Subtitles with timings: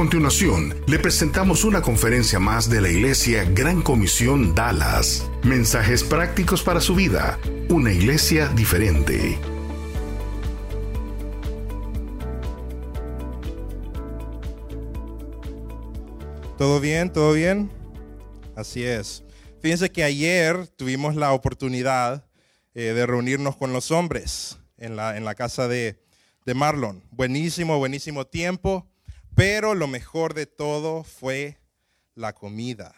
[0.00, 5.30] A continuación, le presentamos una conferencia más de la Iglesia Gran Comisión Dallas.
[5.42, 7.38] Mensajes prácticos para su vida.
[7.68, 9.38] Una iglesia diferente.
[16.56, 17.12] ¿Todo bien?
[17.12, 17.70] ¿Todo bien?
[18.56, 19.22] Así es.
[19.60, 22.24] Fíjense que ayer tuvimos la oportunidad
[22.72, 26.02] eh, de reunirnos con los hombres en la, en la casa de,
[26.46, 27.04] de Marlon.
[27.10, 28.89] Buenísimo, buenísimo tiempo,
[29.34, 31.58] pero lo mejor de todo fue
[32.14, 32.94] la comida,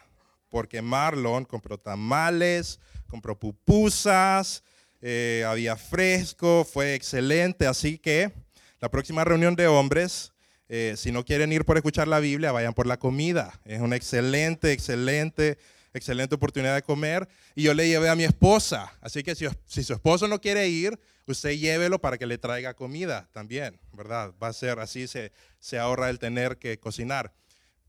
[0.49, 4.63] porque Marlon compró tamales, compró pupusas,
[5.01, 8.33] eh, había fresco, fue excelente, así que
[8.81, 10.33] la próxima reunión de hombres
[10.75, 13.61] eh, si no quieren ir por escuchar la Biblia, vayan por la comida.
[13.67, 15.59] Es una excelente, excelente,
[15.93, 17.29] excelente oportunidad de comer.
[17.55, 18.91] Y yo le llevé a mi esposa.
[19.03, 19.47] Así que si,
[19.85, 24.33] su esposo no quiere ir, usted llévelo para que le traiga comida también, ¿verdad?
[24.43, 27.33] Va a ser así, se, se ahorra el tener que cocinar.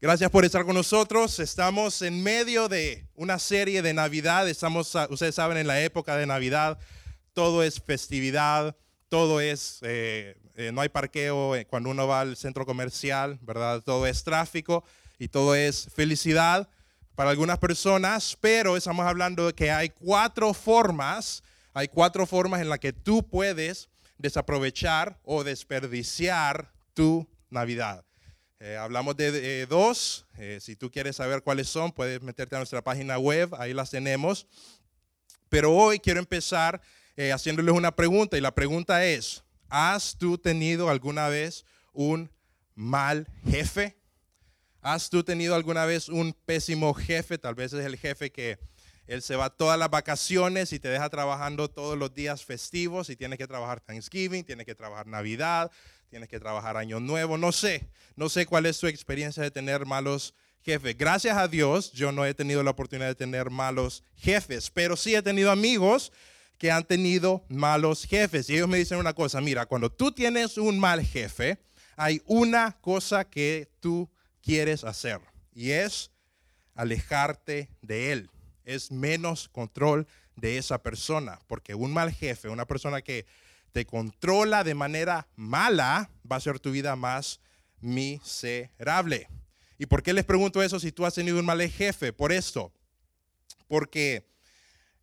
[0.01, 1.39] Gracias por estar con nosotros.
[1.39, 4.49] Estamos en medio de una serie de Navidad.
[4.49, 6.77] Estamos, ustedes saben, en la época de Navidad.
[7.33, 8.75] Todo es festividad,
[9.07, 13.81] todo es eh, eh, no hay parqueo eh, cuando uno va al centro comercial, ¿verdad?
[13.81, 14.83] Todo es tráfico
[15.17, 16.69] y todo es felicidad
[17.15, 21.43] para algunas personas, pero estamos hablando de que hay cuatro formas,
[21.73, 28.05] hay cuatro formas en las que tú puedes desaprovechar o desperdiciar tu Navidad.
[28.59, 30.25] Eh, hablamos de, dos,
[30.59, 34.47] si tú quieres saber cuáles son, puedes meterte a nuestra página web, ahí las tenemos.
[35.49, 36.81] Pero hoy quiero empezar
[37.33, 39.43] haciéndoles una pregunta y la pregunta es,
[39.75, 42.29] ¿Has tú tenido alguna vez un
[42.75, 43.97] mal jefe?
[44.83, 47.39] ¿Has tú tenido alguna vez un pésimo jefe?
[47.39, 48.59] Tal vez es el jefe que
[49.13, 53.15] él se va todas las vacaciones y te deja trabajando todos los días festivos y
[53.15, 55.71] tienes que trabajar Thanksgiving, tienes que trabajar Navidad,
[56.09, 57.37] tienes que trabajar Año Nuevo.
[57.37, 60.97] No sé, no sé cuál es tu experiencia de tener malos jefes.
[60.97, 65.13] Gracias a Dios, yo no he tenido la oportunidad de tener malos jefes, pero sí
[65.13, 66.11] he tenido amigos
[66.57, 68.49] que han tenido malos jefes.
[68.49, 71.59] Y ellos me dicen una cosa, mira, cuando tú tienes un mal jefe,
[71.95, 74.09] hay una cosa que tú
[74.41, 75.19] quieres hacer
[75.53, 76.09] y es
[76.73, 78.29] alejarte de él.
[78.65, 83.25] Es menos control de esa persona, porque un mal jefe, una persona que
[83.71, 87.39] te controla de manera mala, va a hacer tu vida más
[87.81, 89.27] miserable.
[89.77, 92.13] ¿Y por qué les pregunto eso si tú has tenido un mal jefe?
[92.13, 92.71] Por esto,
[93.67, 94.25] porque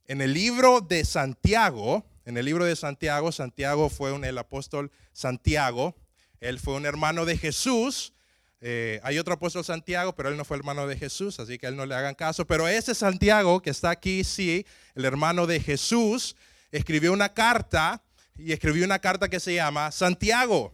[0.07, 4.91] en el libro de Santiago, en el libro de Santiago, Santiago fue un, el apóstol
[5.13, 5.97] Santiago,
[6.41, 8.15] él fue un hermano de Jesús.
[8.63, 11.69] Eh, hay otro apóstol Santiago, pero él no fue hermano de Jesús, así que a
[11.71, 12.47] él no le hagan caso.
[12.47, 16.37] Pero ese Santiago que está aquí, sí, el hermano de Jesús,
[16.71, 18.03] escribió una carta
[18.37, 20.73] y escribió una carta que se llama Santiago.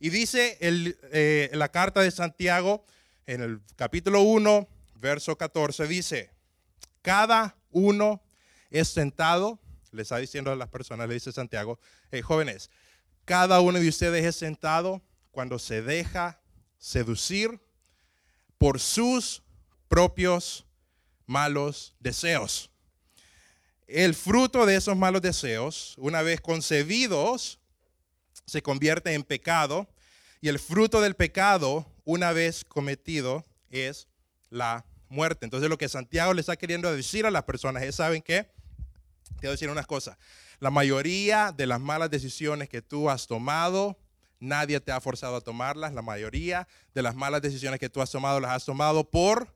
[0.00, 2.84] Y dice eh, la carta de Santiago
[3.26, 6.30] en el capítulo 1, verso 14, dice,
[7.02, 8.20] cada uno
[8.70, 9.60] es sentado,
[9.92, 11.78] le está diciendo a las personas, le dice Santiago,
[12.24, 12.68] jóvenes,
[13.24, 16.41] cada uno de ustedes es sentado cuando se deja
[16.82, 17.60] seducir
[18.58, 19.40] por sus
[19.86, 20.66] propios
[21.26, 22.70] malos deseos.
[23.86, 27.60] El fruto de esos malos deseos, una vez concebidos,
[28.46, 29.88] se convierte en pecado
[30.40, 34.08] y el fruto del pecado, una vez cometido, es
[34.50, 35.46] la muerte.
[35.46, 38.50] Entonces lo que Santiago le está queriendo decir a las personas es, ¿saben qué?
[39.38, 40.18] Quiero decir unas cosas.
[40.58, 44.01] La mayoría de las malas decisiones que tú has tomado,
[44.42, 45.94] nadie te ha forzado a tomarlas.
[45.94, 49.54] La mayoría de las malas decisiones que tú has tomado, las has tomado por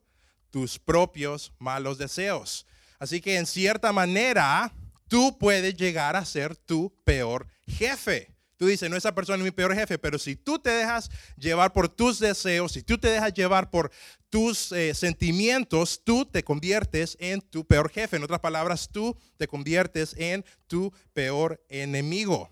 [0.51, 2.67] tus propios malos deseos.
[2.99, 4.73] Así que en cierta manera,
[5.09, 8.35] tú puedes llegar a ser tu peor jefe.
[8.57, 11.75] Tú dices, no, esa persona es mi peor jefe, pero si tú te dejas llevar
[11.75, 13.91] por tus deseos, si tú te dejas llevar por
[14.31, 18.17] tus eh, sentimientos, tú te conviertes en tu peor jefe.
[18.17, 22.49] En otras palabras, tú te conviertes en tu peor enemigo.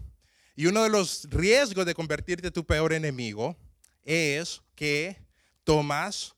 [0.56, 3.56] Y uno de los riesgos de convertirte en tu peor enemigo
[4.02, 5.20] es que
[5.64, 6.34] tomas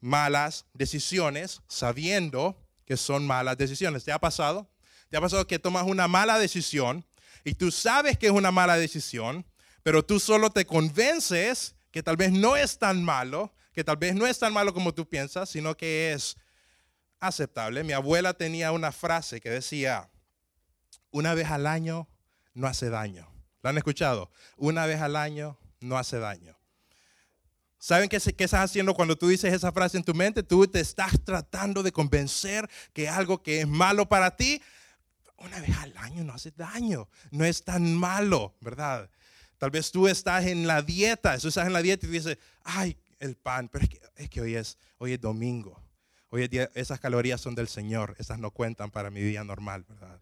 [0.00, 4.04] malas decisiones sabiendo que son malas decisiones.
[4.04, 4.70] ¿Te ha pasado?
[5.10, 7.04] ¿Te ha pasado que tomas una mala decisión
[7.44, 9.46] y tú sabes que es una mala decisión,
[9.82, 14.14] pero tú solo te convences que tal vez no es tan malo, que tal vez
[14.14, 16.36] no es tan malo como tú piensas, sino que es
[17.20, 17.84] aceptable.
[17.84, 20.10] Mi abuela tenía una frase que decía,
[21.10, 22.08] una vez al año
[22.54, 23.27] no hace daño.
[23.62, 24.30] ¿Lo han escuchado?
[24.56, 26.56] Una vez al año no hace daño.
[27.78, 30.42] ¿Saben qué, qué, estás haciendo cuando tú dices esa frase en tu mente?
[30.42, 34.60] Tú te estás tratando de convencer que algo que es malo para ti,
[35.36, 37.08] una vez al año no hace daño.
[37.30, 39.08] No es tan malo, ¿verdad?
[39.58, 42.96] Tal vez tú estás en la dieta, tú estás en la dieta y dices, ay,
[43.20, 45.80] el pan, pero es que, es que hoy, es, hoy es domingo.
[46.30, 49.84] Hoy es día, esas calorías son del Señor, esas no cuentan para mi día normal,
[49.88, 50.20] ¿verdad?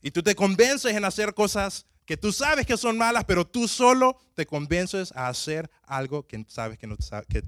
[0.00, 3.68] Y tú te convences en hacer cosas que tú sabes que son malas, pero tú
[3.68, 6.96] solo te convences a hacer algo que sabes que, no,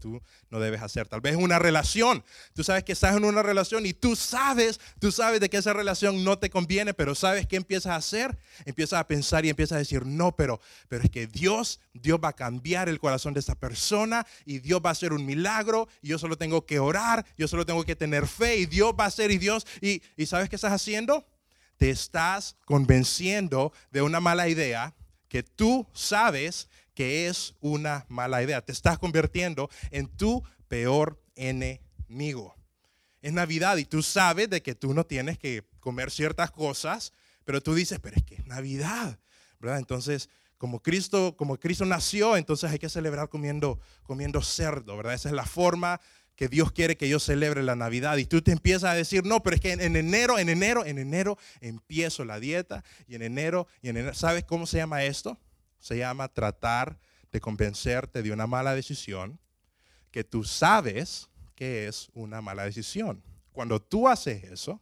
[0.00, 1.08] tú no debes hacer.
[1.08, 2.24] Tal vez una relación.
[2.54, 5.72] Tú sabes que estás en una relación y tú sabes, tú sabes de que esa
[5.72, 8.38] relación no te conviene, pero sabes qué empiezas a hacer.
[8.64, 12.28] Empiezas a pensar y empiezas a decir, no, pero, pero es que Dios, Dios va
[12.28, 16.08] a cambiar el corazón de esa persona y Dios va a hacer un milagro y
[16.08, 19.08] yo solo tengo que orar, yo solo tengo que tener fe y Dios va a
[19.08, 19.66] hacer y Dios.
[19.80, 21.26] ¿Y, y sabes qué estás haciendo?
[21.76, 24.94] Te estás convenciendo de una mala idea
[25.28, 28.60] que tú sabes que es una mala idea.
[28.60, 32.54] Te estás convirtiendo en tu peor enemigo.
[33.20, 37.12] Es Navidad y tú sabes de que tú no tienes que comer ciertas cosas,
[37.44, 39.18] pero tú dices, pero es que es Navidad,
[39.58, 39.78] ¿verdad?
[39.78, 40.28] Entonces,
[40.58, 45.14] como Cristo, como Cristo nació, entonces hay que celebrar comiendo, comiendo cerdo, ¿verdad?
[45.14, 46.00] Esa es la forma
[46.36, 48.16] que Dios quiere que yo celebre la Navidad.
[48.16, 50.98] Y tú te empiezas a decir, no, pero es que en, enero, en enero, en
[50.98, 52.84] enero empiezo la dieta.
[53.06, 55.38] Y en enero, y en enero, ¿sabes cómo se llama esto?
[55.78, 56.98] Se llama tratar
[57.30, 59.38] de convencerte de una mala decisión
[60.10, 63.22] que tú sabes que es una mala decisión.
[63.52, 64.80] Cuando tú haces eso,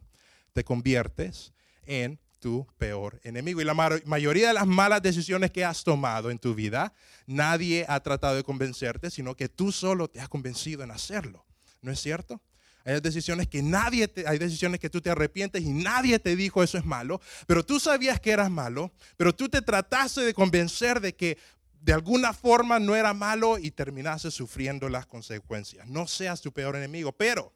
[0.53, 1.53] te conviertes
[1.85, 3.61] en tu peor enemigo.
[3.61, 6.93] Y la mayoría de las malas decisiones que has tomado en tu vida,
[7.25, 11.45] nadie ha tratado de convencerte, sino que tú solo te has convencido en hacerlo.
[11.81, 12.41] ¿No es cierto?
[12.83, 16.77] Hay decisiones que nadie hay decisiones que tú te arrepientes y nadie te dijo eso
[16.77, 21.15] es malo, pero tú sabías que eras malo, pero tú te trataste de convencer de
[21.15, 21.37] que
[21.79, 25.87] de alguna forma no era malo y terminaste sufriendo las consecuencias.
[25.87, 27.53] No seas tu peor enemigo, pero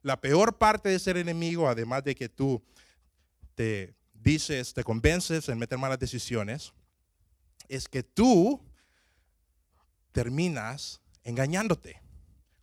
[0.00, 2.62] la peor parte de ser enemigo, además de que tú
[3.54, 6.72] te dices, te convences en meter malas decisiones,
[7.68, 8.60] es que tú
[10.12, 12.00] terminas engañándote.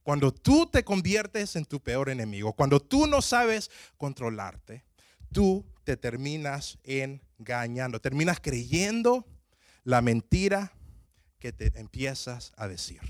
[0.04, 4.84] Cuando tú te conviertes en tu peor enemigo, cuando tú no sabes controlarte,
[5.32, 9.28] tú te terminas engañando, terminas creyendo
[9.84, 10.74] la mentira
[11.38, 13.02] que te empiezas a decir.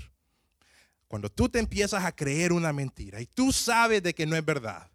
[1.08, 4.44] Cuando tú te empiezas a creer una mentira y tú sabes de que no es
[4.44, 4.90] verdad,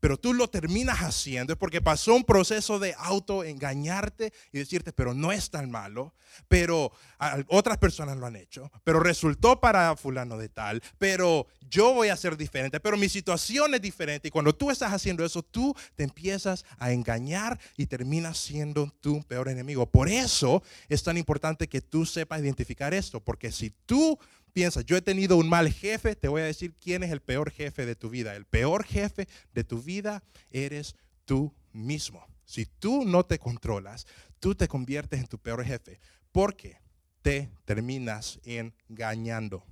[0.00, 5.14] pero tú lo terminas haciendo es porque pasó un proceso de autoengañarte y decirte, pero
[5.14, 6.14] no es tan malo,
[6.48, 6.92] pero
[7.48, 12.16] otras personas lo han hecho, pero resultó para fulano de tal, pero yo voy a
[12.16, 16.02] ser diferente, pero mi situación es diferente y cuando tú estás haciendo eso, tú te
[16.02, 19.86] empiezas a engañar y terminas siendo tu peor enemigo.
[19.86, 24.18] Por eso es tan importante que tú sepas identificar esto, porque si tú
[24.50, 27.50] piensa, yo he tenido un mal jefe, te voy a decir quién es el peor
[27.50, 28.36] jefe de tu vida.
[28.36, 32.26] El peor jefe de tu vida eres tú mismo.
[32.44, 34.06] Si tú no te controlas,
[34.40, 36.00] tú te conviertes en tu peor jefe
[36.32, 36.78] porque
[37.22, 39.64] te terminas engañando.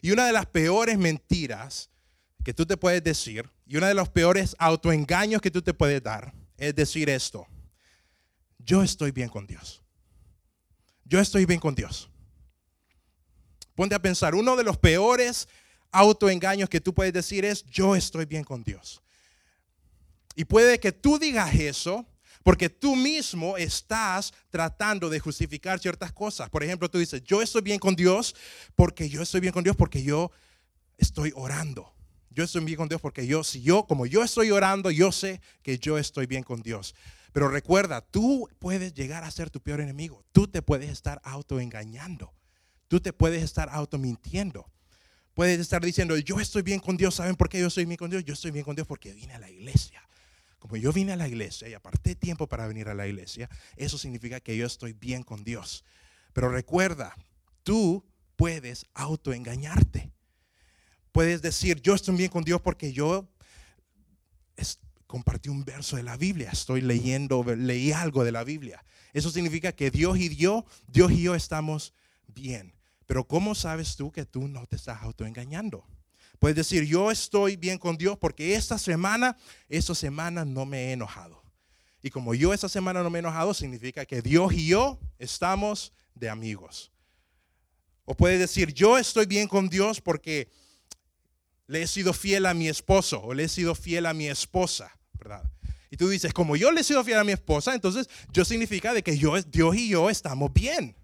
[0.00, 1.90] Y una de las peores mentiras
[2.44, 6.02] que tú te puedes decir y uno de los peores autoengaños que tú te puedes
[6.02, 7.46] dar es decir esto.
[8.58, 9.82] Yo estoy bien con Dios.
[11.04, 12.10] Yo estoy bien con Dios.
[13.78, 15.46] Ponte a pensar, uno de los peores
[15.92, 19.00] autoengaños que tú puedes decir es, yo estoy bien con Dios.
[20.34, 22.04] Y puede que tú digas eso
[22.42, 26.50] porque tú mismo estás tratando de justificar ciertas cosas.
[26.50, 28.34] Por ejemplo, tú dices, yo estoy bien con Dios
[28.74, 30.32] porque yo estoy bien con Dios porque yo
[30.96, 31.94] estoy orando.
[32.30, 35.40] Yo estoy bien con Dios porque yo, si yo, como yo estoy orando, yo sé
[35.62, 36.96] que yo estoy bien con Dios.
[37.32, 40.24] Pero recuerda, tú puedes llegar a ser tu peor enemigo.
[40.32, 42.32] Tú te puedes estar autoengañando.
[42.88, 44.70] Tú te puedes estar automintiendo.
[45.34, 47.14] Puedes estar diciendo, yo estoy bien con Dios.
[47.14, 48.24] ¿Saben por qué yo estoy bien con Dios?
[48.24, 50.02] Yo estoy bien con Dios porque vine a la iglesia.
[50.58, 53.96] Como yo vine a la iglesia y aparté tiempo para venir a la iglesia, eso
[53.96, 55.84] significa que yo estoy bien con Dios.
[56.32, 57.14] Pero recuerda,
[57.62, 58.04] tú
[58.34, 60.10] puedes autoengañarte.
[61.12, 63.28] Puedes decir, yo estoy bien con Dios porque yo
[65.08, 68.84] compartí un verso de la Biblia, estoy leyendo, leí algo de la Biblia.
[69.12, 71.94] Eso significa que Dios y yo, Dios y yo estamos
[72.26, 72.77] bien.
[73.08, 75.82] Pero ¿cómo sabes tú que tú no te estás autoengañando?
[76.38, 79.34] Puedes decir, yo estoy bien con Dios porque esta semana,
[79.70, 81.42] esta semana no me he enojado.
[82.02, 85.94] Y como yo esta semana no me he enojado, significa que Dios y yo estamos
[86.14, 86.92] de amigos.
[88.04, 90.50] O puedes decir, yo estoy bien con Dios porque
[91.66, 94.92] le he sido fiel a mi esposo o le he sido fiel a mi esposa,
[95.14, 95.50] ¿verdad?
[95.90, 98.92] Y tú dices, como yo le he sido fiel a mi esposa, entonces yo significa
[98.92, 100.94] de que yo, Dios y yo estamos bien.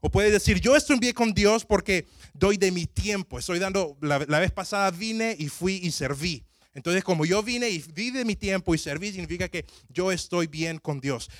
[0.00, 3.38] O puedes decir, yo estoy bien con Dios porque doy de mi tiempo.
[3.38, 6.44] Estoy dando, la, la, vez pasada vine y fui y serví.
[6.74, 10.46] Entonces, como yo vine y di de mi tiempo y serví, significa que yo estoy
[10.46, 11.30] bien con Dios.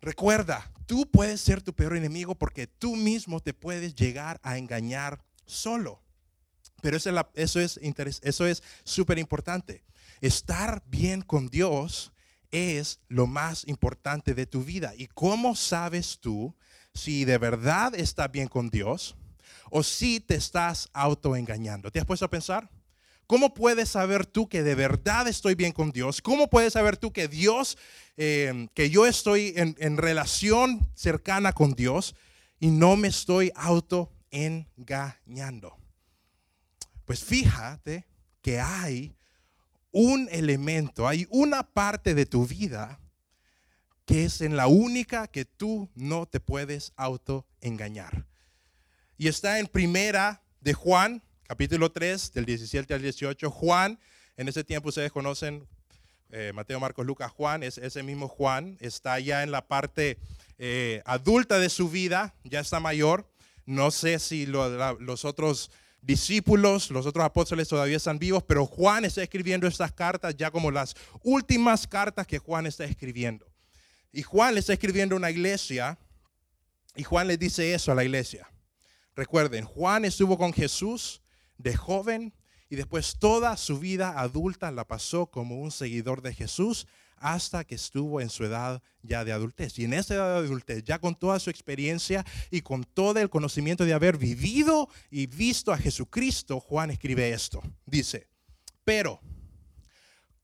[0.00, 5.22] Recuerda, tú puedes ser tu peor enemigo porque tú mismo te puedes llegar a engañar
[5.44, 6.02] solo.
[6.80, 7.80] Pero eso es,
[8.22, 9.84] eso es súper importante.
[10.20, 12.12] Estar bien con Dios
[12.50, 14.94] es lo más importante de tu vida.
[14.96, 16.54] ¿Y cómo sabes tú
[16.94, 19.16] si de verdad estás bien con Dios
[19.70, 21.90] o si te estás autoengañando?
[21.90, 22.70] ¿Te has puesto a pensar?
[23.26, 26.20] ¿Cómo puedes saber tú que de verdad estoy bien con Dios?
[26.20, 27.78] ¿Cómo puedes saber tú que Dios,
[28.16, 32.14] eh, que yo estoy en, en relación cercana con Dios
[32.60, 35.76] y no me estoy autoengañando?
[37.04, 38.06] Pues fíjate
[38.42, 39.16] que hay
[39.90, 43.00] un elemento, hay una parte de tu vida
[44.04, 48.26] que es en la única que tú no te puedes autoengañar.
[49.16, 53.50] Y está en primera de Juan, capítulo 3, del 17 al 18.
[53.50, 53.98] Juan,
[54.36, 55.66] en ese tiempo ustedes conocen
[56.30, 60.18] eh, Mateo, Marcos, Lucas, Juan, es ese mismo Juan, está ya en la parte
[60.58, 63.30] eh, adulta de su vida, ya está mayor.
[63.66, 65.70] No sé si los otros
[66.02, 70.70] discípulos, los otros apóstoles todavía están vivos, pero Juan está escribiendo estas cartas ya como
[70.70, 73.46] las últimas cartas que Juan está escribiendo.
[74.14, 75.98] Y Juan le está escribiendo una iglesia
[76.94, 78.48] y Juan le dice eso a la iglesia.
[79.16, 81.20] Recuerden, Juan estuvo con Jesús
[81.58, 82.32] de joven
[82.70, 87.74] y después toda su vida adulta la pasó como un seguidor de Jesús hasta que
[87.74, 89.80] estuvo en su edad ya de adultez.
[89.80, 93.30] Y en esa edad de adultez, ya con toda su experiencia y con todo el
[93.30, 97.62] conocimiento de haber vivido y visto a Jesucristo, Juan escribe esto.
[97.84, 98.28] Dice,
[98.84, 99.20] pero,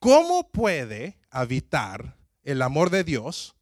[0.00, 3.54] ¿cómo puede habitar el amor de Dios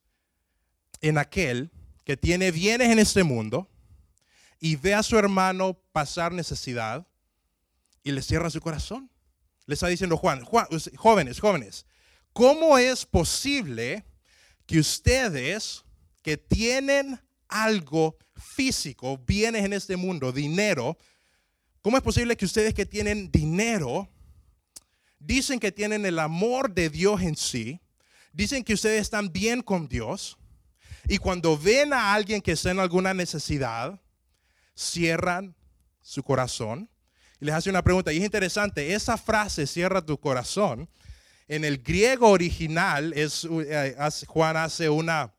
[1.01, 1.71] en aquel
[2.05, 3.69] que tiene bienes en este mundo
[4.61, 7.07] y ve a su hermano pasar necesidad
[8.03, 9.11] y le cierra su corazón?
[9.67, 11.87] Le está diciendo Juan, Juan jóvenes, jóvenes,
[12.33, 14.05] ¿Cómo es posible
[14.67, 15.85] que ustedes
[16.23, 20.97] que tienen algo físico, bienes en este mundo, dinero,
[21.83, 24.09] cómo es posible que ustedes que tienen dinero,
[25.19, 27.81] dicen que tienen el amor de Dios en sí,
[28.33, 30.38] dicen que ustedes están bien con Dios,
[31.09, 33.99] y cuando ven a alguien que está en alguna necesidad,
[34.77, 35.57] cierran
[36.03, 36.89] su corazón
[37.41, 38.13] y les hace una pregunta.
[38.13, 40.89] Y es interesante, esa frase, cierra tu corazón,
[41.49, 43.97] en el griego original, es, eh,
[44.27, 45.33] Juan hace una,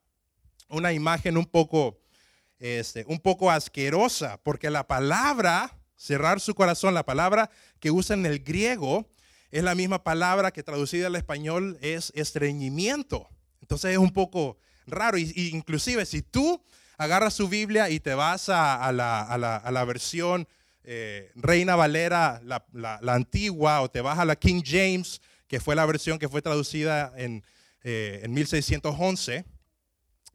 [0.68, 2.00] una imagen un poco,
[2.58, 8.26] este, un poco asquerosa, porque la palabra, cerrar su corazón, la palabra que usa en
[8.26, 9.08] el griego,
[9.52, 13.30] es la misma palabra que traducida al español es estreñimiento.
[13.62, 14.58] Entonces es un poco
[14.92, 15.18] raro.
[15.18, 16.62] Y, inclusive si tú
[16.98, 20.48] agarras su Biblia y te vas a, la, versión
[20.84, 25.76] eh, Reina Valera, la, la, antigua, o te vas a la King James, que fue
[25.76, 27.44] la versión que fue traducida en,
[27.84, 29.46] eh, en 1611,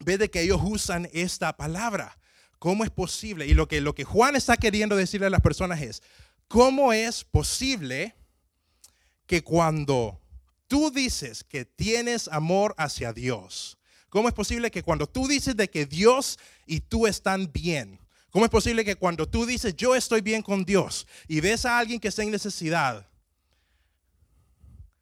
[0.00, 2.18] ve de que ellos usan esta palabra.
[2.58, 3.46] ¿Cómo es posible?
[3.46, 6.02] Y lo que, lo que Juan está queriendo decirle a las personas es,
[6.48, 8.14] ¿cómo es posible
[9.26, 10.20] que cuando
[10.66, 13.78] tú dices que tienes amor hacia Dios,
[14.14, 17.98] ¿cómo es posible que cuando tú dices de que Dios y tú están bien,
[18.30, 21.80] ¿cómo es posible que cuando tú dices yo estoy bien con Dios y ves a
[21.80, 23.08] alguien que está en necesidad,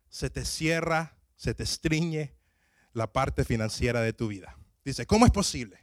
[0.09, 2.35] se te cierra, se te estriñe
[2.95, 4.57] la parte financiera de tu vida.
[4.83, 5.79] Dice, ¿cómo es posible?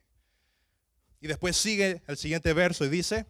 [1.21, 3.27] Y después sigue el siguiente verso y dice,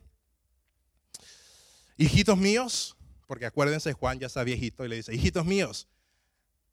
[1.98, 2.96] hijitos míos,
[3.28, 5.90] porque acuérdense, Juan ya está viejito y le dice, hijitos míos,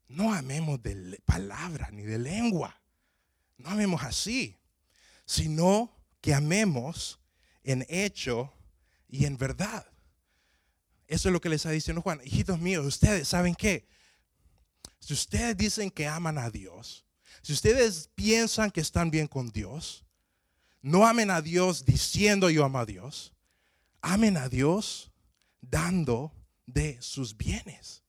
[0.06, 2.80] no amemos de palabra ni de lengua,
[3.58, 4.58] no amemos así,
[5.24, 7.20] sino que amemos
[7.62, 8.52] en hecho
[9.08, 9.86] y en verdad.
[11.06, 12.20] Eso es lo que le está diciendo Juan.
[12.24, 13.86] Hijitos míos, ustedes saben qué?
[14.98, 17.04] Si ustedes dicen que aman a Dios,
[17.42, 20.04] si ustedes piensan que están bien con Dios,
[20.82, 23.32] no amen a Dios diciendo yo amo a Dios.
[24.00, 25.10] Amen a Dios
[25.60, 26.32] dando
[26.66, 28.04] de sus bienes.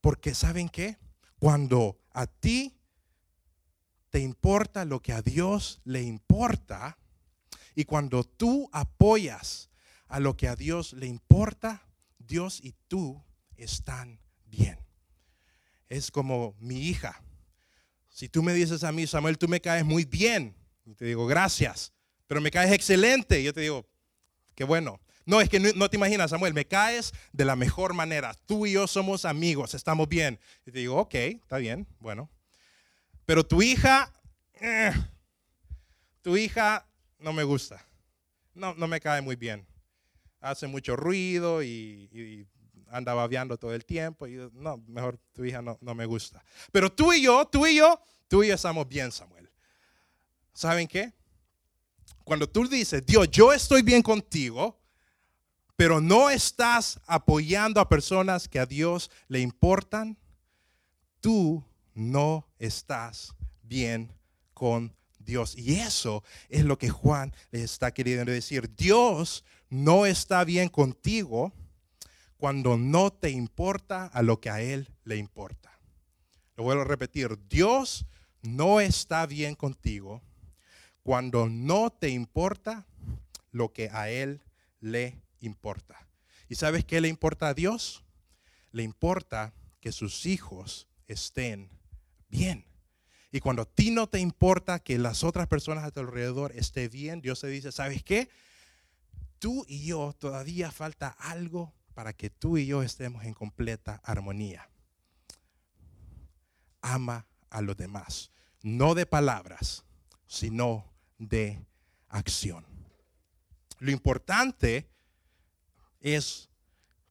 [0.00, 0.98] Porque ¿saben qué?
[1.38, 2.77] Cuando a ti
[4.10, 6.98] te importa lo que a Dios le importa,
[7.74, 9.70] y cuando tú apoyas
[10.08, 11.86] a lo que a Dios le importa,
[12.18, 13.22] Dios y tú
[13.56, 14.88] están bien
[15.88, 17.22] es como mi hija.
[18.08, 21.26] Si tú me dices a mí, Samuel, tú me caes muy bien, y te digo,
[21.26, 21.92] gracias,
[22.26, 23.86] pero me caes excelente, y yo te digo,
[24.54, 25.00] qué bueno.
[25.24, 28.32] No, es que no, te imaginas, Samuel, me caes de la mejor manera.
[28.46, 30.40] Tú y yo somos amigos, estamos bien.
[30.64, 32.30] Y te digo, ok, está bien, bueno.
[33.28, 34.10] Pero tu hija,
[34.54, 34.90] eh,
[36.22, 37.84] tu hija no me gusta.
[38.54, 39.66] No, no me cae muy bien.
[40.40, 42.46] Hace mucho ruido y, y
[42.90, 44.26] anda babeando todo el tiempo.
[44.26, 46.42] Y no, mejor tu hija no, no me gusta.
[46.72, 49.50] Pero tú y yo, tú y yo, tú y yo estamos bien, Samuel.
[50.54, 51.12] ¿Saben qué?
[52.24, 54.80] Cuando tú dices, Dios, yo estoy bien contigo,
[55.76, 60.16] pero no estás apoyando a personas que a Dios le importan,
[61.20, 61.62] tú
[61.98, 64.14] no estás bien
[64.54, 65.56] con Dios.
[65.58, 68.74] Y eso es lo que Juan le está queriendo decir.
[68.76, 71.52] Dios no está bien contigo
[72.36, 75.78] cuando no te importa a lo que a Él le importa.
[76.56, 78.06] Lo vuelvo a repetir, Dios
[78.42, 80.22] no está bien contigo
[81.02, 82.86] cuando no te importa
[83.50, 84.40] lo que a Él
[84.80, 86.06] le importa.
[86.48, 88.04] ¿Y sabes qué le importa a Dios?
[88.70, 91.77] Le importa que sus hijos estén
[92.28, 92.64] bien.
[93.30, 96.90] Y cuando a ti no te importa que las otras personas a tu alrededor estén
[96.90, 98.30] bien, Dios te dice, ¿sabes qué?
[99.38, 104.70] Tú y yo todavía falta algo para que tú y yo estemos en completa armonía.
[106.80, 108.30] Ama a los demás,
[108.62, 109.84] no de palabras,
[110.26, 111.66] sino de
[112.08, 112.64] acción.
[113.78, 114.88] Lo importante
[116.00, 116.48] es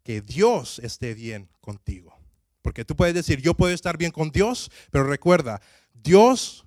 [0.03, 2.16] que Dios esté bien contigo.
[2.67, 5.61] Porque tú puedes decir, yo puedo estar bien con Dios, pero recuerda,
[5.93, 6.65] Dios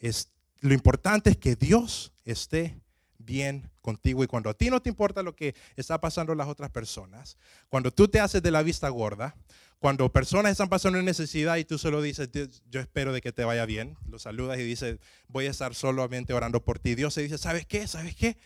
[0.00, 0.32] es
[0.62, 2.82] lo importante es que Dios esté
[3.18, 6.70] bien contigo y cuando a ti no te importa lo que está pasando las otras
[6.70, 7.36] personas,
[7.68, 9.36] cuando tú te haces de la vista gorda,
[9.78, 12.28] cuando personas están pasando en necesidad y tú solo dices,
[12.68, 16.32] yo espero de que te vaya bien, lo saludas y dices, voy a estar solamente
[16.32, 16.96] orando por ti.
[16.96, 17.86] Dios se dice, ¿sabes qué?
[17.86, 18.38] ¿Sabes qué?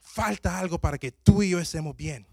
[0.00, 2.26] Falta algo para que tú y yo estemos bien.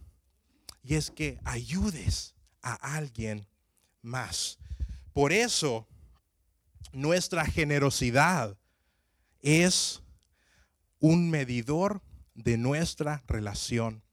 [0.83, 3.47] Y es que ayudes a alguien
[4.01, 4.57] más.
[5.13, 5.87] Por eso
[6.93, 8.57] nuestra generosidad
[9.41, 10.01] es
[10.99, 12.01] un medidor
[12.35, 14.03] de nuestra relación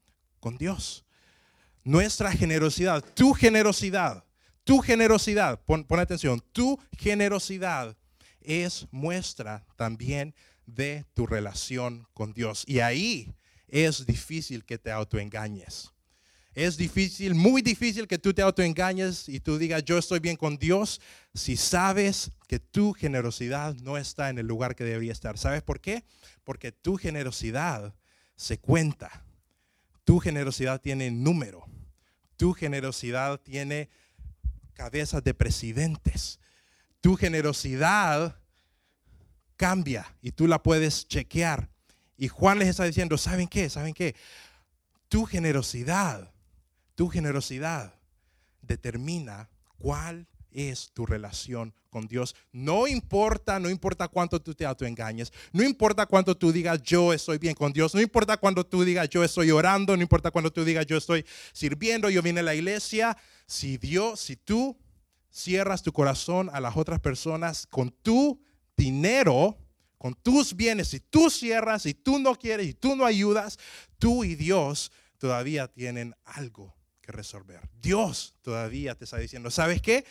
[0.40, 1.04] con Dios.
[1.84, 4.24] Nuestra generosidad, tu generosidad,
[4.64, 7.96] tu generosidad, pon, atención, tu generosidad
[8.40, 10.34] es muestra también
[10.66, 12.64] de tu relación con Dios.
[12.66, 13.34] Y ahí
[13.66, 15.90] es difícil que te autoengañes.
[16.58, 20.58] Es difícil, muy difícil que tú te autoengañes y tú digas, yo estoy bien con
[20.58, 21.00] Dios,
[21.32, 25.38] si sabes que tu generosidad no está en el lugar que debería estar.
[25.38, 26.02] ¿Sabes por qué?
[26.42, 27.94] Porque tu generosidad
[28.34, 29.24] se cuenta.
[30.02, 31.64] Tu generosidad tiene número.
[32.36, 33.88] Tu generosidad tiene
[34.72, 36.40] cabezas de presidentes.
[37.00, 38.36] Tu generosidad
[39.56, 41.70] cambia y tú la puedes chequear.
[42.16, 43.70] Y Juan les está diciendo, ¿saben qué?
[43.70, 44.16] ¿Saben qué?
[45.08, 46.32] Tu generosidad
[46.98, 47.94] tu generosidad
[48.60, 52.34] determina cuál es tu relación con Dios.
[52.50, 57.38] No importa, no importa cuánto tú te autoengañes, no importa cuánto tú digas yo estoy
[57.38, 60.64] bien con Dios, no importa cuando tú digas yo estoy orando, no importa cuando tú
[60.64, 64.76] digas yo estoy sirviendo, yo vine a la iglesia, si Dios, si tú
[65.30, 68.42] cierras tu corazón a las otras personas con tu
[68.76, 69.56] dinero,
[69.98, 73.56] con tus bienes, si tú cierras, si tú no quieres, y tú no ayudas,
[74.00, 76.77] tú y Dios todavía tienen algo
[77.12, 77.68] resolver.
[77.80, 80.04] Dios todavía te está diciendo, ¿sabes qué?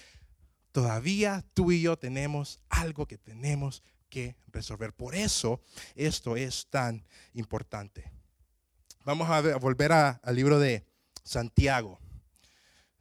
[0.71, 4.93] Todavía tú y yo tenemos algo que tenemos que resolver.
[4.93, 5.61] Por eso
[5.95, 8.11] esto es tan importante.
[9.03, 10.85] Vamos a, volver al libro de
[11.23, 11.99] Santiago.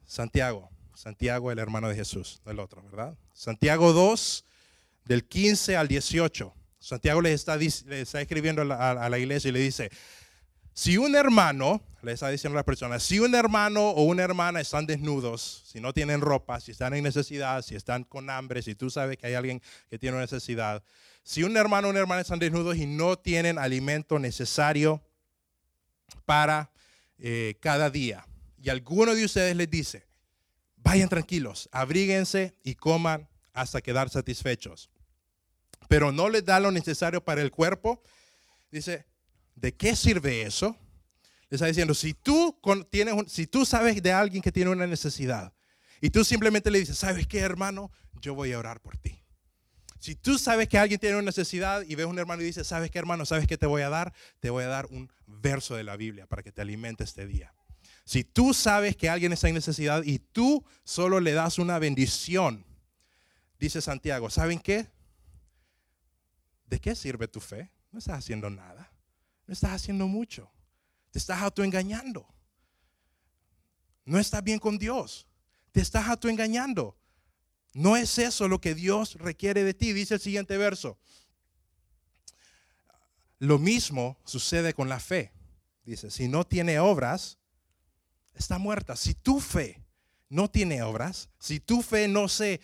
[0.05, 3.17] Santiago, Santiago el hermano de Jesús, el otro, ¿verdad?
[3.33, 4.45] Santiago 2,
[5.05, 6.53] del 15 al 18.
[6.79, 9.91] Santiago le está, está escribiendo a la iglesia y le dice,
[10.77, 14.61] si un hermano, le está diciendo a la persona, si un hermano o una hermana
[14.61, 18.75] están desnudos, si no tienen ropa, si están en necesidad, si están con hambre, si
[18.75, 19.59] tú sabes que hay alguien
[19.89, 20.83] que tiene necesidad,
[21.23, 25.01] si un hermano o una hermana están desnudos y no tienen alimento necesario
[26.25, 26.69] para
[27.17, 28.27] eh, cada día,
[28.61, 30.05] y alguno de ustedes les dice,
[30.75, 34.91] vayan tranquilos, abríguense y coman hasta quedar satisfechos,
[35.87, 38.03] pero no les da lo necesario para el cuerpo,
[38.69, 39.07] dice,
[39.57, 40.77] ¿de qué sirve eso?
[41.49, 42.57] Le está diciendo, si tú,
[42.89, 45.53] tienes, si tú sabes de alguien que tiene una necesidad
[46.01, 47.91] y tú simplemente le dices, ¿sabes qué, hermano?
[48.21, 49.23] Yo voy a orar por ti.
[49.99, 52.67] Si tú sabes que alguien tiene una necesidad y ves a un hermano y dices,
[52.67, 53.25] ¿sabes qué, hermano?
[53.25, 54.13] ¿Sabes qué te voy a dar?
[54.39, 57.53] Te voy a dar un verso de la Biblia para que te alimente este día.
[58.03, 62.65] Si tú sabes que alguien está en necesidad y tú solo le das una bendición,
[63.59, 64.87] dice Santiago, ¿saben qué?
[66.67, 67.71] ¿De qué sirve tu fe?
[67.91, 68.86] No estás haciendo nada.
[69.47, 70.51] No estás haciendo mucho.
[71.11, 72.27] Te estás autoengañando.
[74.05, 75.25] No estás bien con Dios.
[75.71, 76.97] Te estás autoengañando.
[77.73, 80.99] No es eso lo que Dios requiere de ti, dice el siguiente verso.
[83.39, 85.31] Lo mismo sucede con la fe.
[85.83, 87.37] Dice, si no tiene obras,
[88.33, 88.95] está muerta.
[88.95, 89.85] Si tu fe
[90.29, 92.59] no tiene obras, si tu fe no se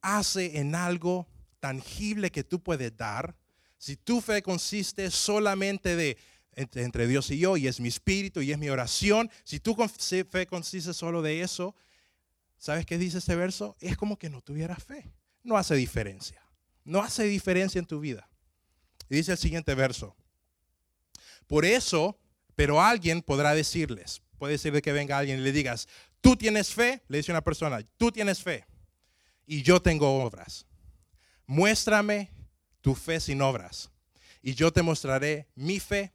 [0.00, 1.26] hace en algo
[1.60, 3.36] tangible que tú puedes dar,
[3.84, 6.16] si tu fe consiste solamente de
[6.54, 10.46] entre, Dios y yo, y es mi espíritu y es mi oración, si tu fe
[10.46, 11.74] consiste solo de eso,
[12.56, 13.76] ¿sabes qué dice este verso?
[13.80, 15.12] Es como que no tuvieras fe.
[15.42, 16.40] No hace diferencia.
[16.82, 18.26] No hace diferencia en tu vida.
[19.10, 20.16] Y dice el siguiente verso.
[21.46, 22.18] Por eso,
[22.56, 25.88] pero alguien podrá decirles, puede decirle que venga alguien y le digas,
[26.22, 28.64] tú tienes fe, le dice una persona, tú tienes fe
[29.46, 30.64] y yo tengo obras.
[31.46, 32.33] Muéstrame
[32.84, 33.90] tu fe sin obras
[34.42, 36.12] y yo te mostraré mi fe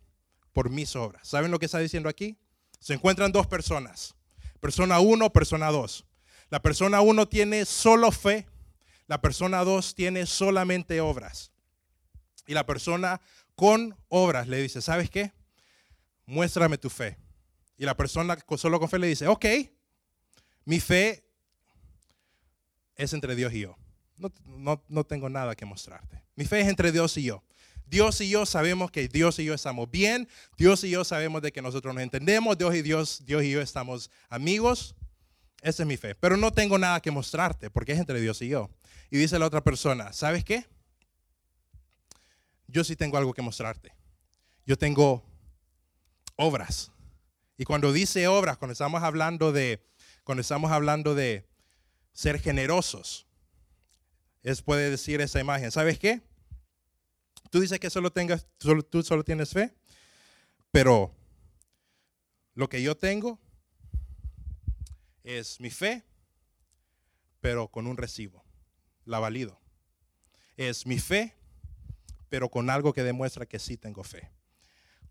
[0.53, 1.27] por mis obras.
[1.27, 2.38] ¿Saben lo que está diciendo aquí?
[2.79, 4.13] Se encuentran dos personas.
[4.60, 6.05] Persona uno, persona dos.
[6.51, 8.45] La persona uno tiene solo fe,
[9.08, 11.51] la persona dos tiene solamente obras.
[12.45, 13.19] Y la persona
[13.55, 15.34] con obras le dice, ¿sabes qué?
[16.27, 17.17] Muéstrame tu fe.
[17.79, 19.45] Y la persona solo con fe le dice, ok,
[20.65, 21.25] mi fe
[22.95, 23.79] es entre Dios y yo.
[24.45, 26.21] No, no, tengo nada que mostrarte.
[26.36, 27.43] Mi fe es entre Dios y yo.
[27.88, 30.27] Dios y yo sabemos que Dios y yo estamos bien.
[30.58, 32.58] Dios y yo sabemos de que nosotros nos entendemos.
[32.58, 34.95] Dios y Dios, Dios y yo estamos amigos.
[35.62, 36.15] Esa es mi fe.
[36.15, 38.69] Pero no tengo nada que mostrarte porque es entre Dios y yo.
[39.10, 40.65] Y dice la otra persona, ¿sabes qué?
[42.67, 43.93] Yo sí tengo algo que mostrarte.
[44.65, 45.23] Yo tengo
[46.36, 46.91] obras.
[47.58, 49.84] Y cuando dice obras, cuando estamos hablando de,
[50.23, 51.49] cuando estamos hablando de
[52.13, 53.29] ser generosos,
[54.43, 55.71] es puede decir esa imagen.
[55.71, 56.21] ¿Sabes qué?
[57.49, 59.73] Tú dices que solo tengas, tú solo tienes fe,
[60.71, 61.15] pero
[62.54, 63.39] lo que yo tengo
[65.23, 66.04] es mi fe,
[67.41, 68.43] pero con un recibo.
[69.06, 69.60] La valido.
[70.58, 71.36] Es mi fe,
[72.28, 74.32] pero con algo que demuestra que sí tengo fe.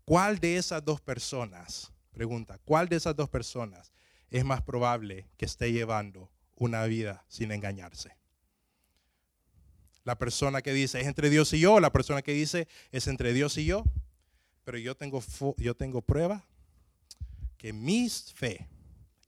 [0.05, 3.91] ¿Cuál de esas dos personas, pregunta, cuál de esas dos personas
[4.29, 8.18] es más probable que esté llevando una vida sin engañarse?
[10.03, 13.33] La persona que dice es entre Dios y yo, la persona que dice es entre
[13.33, 13.83] Dios y yo,
[14.63, 15.23] pero yo tengo,
[15.57, 16.45] yo tengo prueba
[17.57, 18.67] que mi fe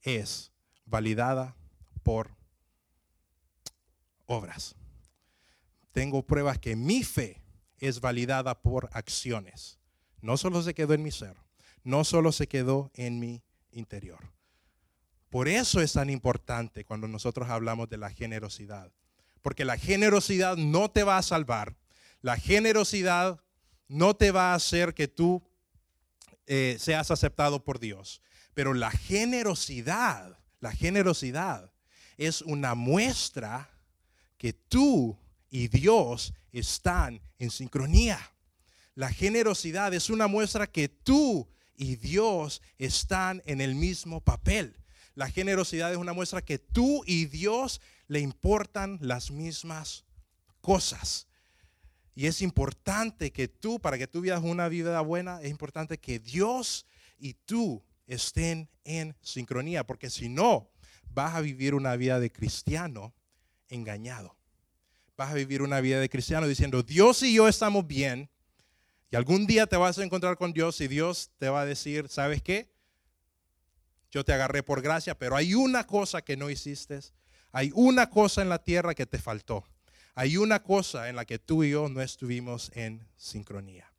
[0.01, 0.51] es
[0.85, 1.55] validada
[2.03, 2.31] por
[4.25, 4.75] obras.
[5.91, 7.41] Tengo pruebas que mi fe
[7.79, 9.79] es validada por acciones.
[10.21, 11.35] No solo se quedó en mi ser,
[11.83, 14.31] no solo se quedó en mi interior.
[15.29, 18.91] Por eso es tan importante cuando nosotros hablamos de la generosidad.
[19.41, 21.75] Porque la generosidad no te va a salvar.
[22.21, 23.41] La generosidad
[23.87, 25.43] no te va a hacer que tú
[26.47, 28.21] eh, seas aceptado por Dios.
[28.53, 31.71] Pero la generosidad, la generosidad
[32.17, 33.69] es una muestra
[34.37, 35.17] que tú
[35.49, 38.19] y Dios están en sincronía.
[38.95, 44.75] La generosidad es una muestra que tú y Dios están en el mismo papel.
[45.15, 50.03] La generosidad es una muestra que tú y Dios le importan las mismas
[50.59, 51.27] cosas.
[52.13, 56.19] Y es importante que tú, para que tú vivas una vida buena, es importante que
[56.19, 56.85] Dios
[57.17, 60.69] y tú estén en sincronía, porque si no,
[61.13, 63.13] vas a vivir una vida de cristiano
[63.69, 64.35] engañado.
[65.15, 68.29] Vas a vivir una vida de cristiano diciendo, Dios y yo estamos bien,
[69.09, 72.09] y algún día te vas a encontrar con Dios y Dios te va a decir,
[72.09, 72.73] ¿sabes qué?
[74.11, 76.99] Yo te agarré por gracia, pero hay una cosa que no hiciste
[77.51, 79.65] hay una cosa en la tierra que te faltó.
[80.15, 83.91] Hay una cosa en la que tú y yo no estuvimos en sincronía.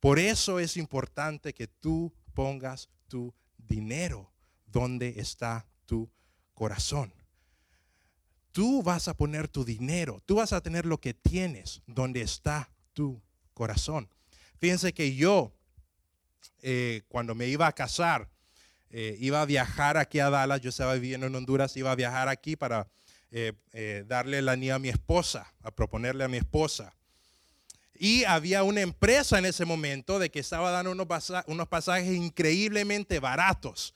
[0.00, 4.32] Por eso es importante que tú pongas tu dinero
[4.66, 6.10] donde está tu
[6.54, 7.12] corazón.
[8.52, 12.70] Tú vas a poner tu dinero, tú vas a tener lo que tienes donde está
[12.94, 14.08] tu corazón.
[14.58, 15.54] Fíjense que yo,
[16.62, 18.30] eh, cuando me iba a casar,
[18.90, 22.28] eh, iba a viajar aquí a Dallas, yo estaba viviendo en Honduras, iba a viajar
[22.28, 22.88] aquí para
[23.30, 26.94] eh, eh, darle la niña a mi esposa, a proponerle a mi esposa.
[27.98, 31.06] Y había una empresa en ese momento de que estaba dando unos,
[31.46, 33.94] unos pasajes increíblemente baratos,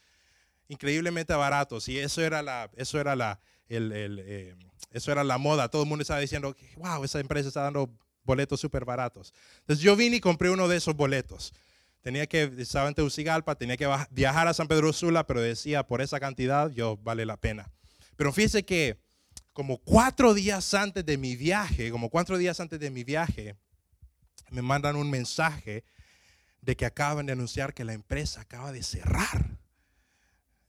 [0.68, 1.88] increíblemente baratos.
[1.88, 5.68] Y eso era la, eso era la, eso era la moda.
[5.68, 7.90] Todo el mundo estaba diciendo, wow, esa empresa está dando
[8.24, 9.34] boletos súper baratos.
[9.60, 11.52] Entonces yo vine y compré uno de esos boletos
[12.02, 16.00] tenía que, estaba en Tegucigalpa, tenía que viajar a San Pedro Sula, pero decía, por
[16.00, 17.70] esa cantidad, yo vale la pena.
[18.16, 18.98] Pero fíjese que
[19.52, 23.56] como cuatro días antes de mi viaje, como cuatro días antes de mi viaje,
[24.50, 25.84] me mandan un mensaje
[26.60, 29.58] de que acaban de anunciar que la empresa acaba de cerrar.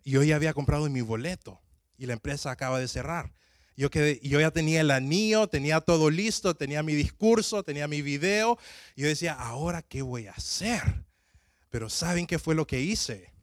[0.04, 1.62] Y yo ya había comprado mi boleto
[1.98, 3.34] y la empresa acaba de cerrar.
[3.78, 8.02] Yo, quedé, yo ya tenía el anillo, tenía todo listo, tenía mi discurso, tenía mi
[8.02, 8.58] video.
[8.96, 11.06] Y yo decía, ¿ahora qué voy a hacer?
[11.72, 13.34] Pero ¿saben qué fue lo que hice?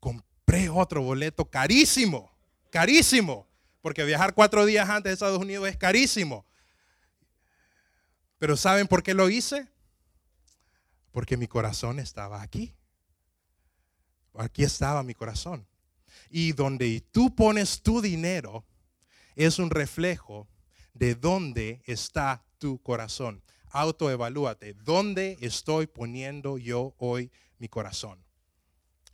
[0.00, 2.30] Compré otro boleto carísimo,
[2.70, 3.46] carísimo.
[3.80, 6.44] Porque viajar cuatro días antes de Estados Unidos es carísimo.
[8.38, 9.68] Pero ¿saben por qué lo hice?
[11.12, 12.74] Porque mi corazón estaba aquí.
[14.34, 15.66] Aquí estaba mi corazón.
[16.28, 18.64] Y donde tú pones tu dinero
[19.36, 20.48] es un reflejo
[20.92, 23.42] de dónde está tu corazón.
[23.74, 24.74] Autoevalúate.
[24.74, 28.24] ¿Dónde estoy poniendo yo hoy mi corazón?